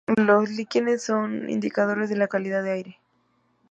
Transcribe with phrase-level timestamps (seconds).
[0.17, 2.99] Los líquenes son indicadores de la calidad del aire.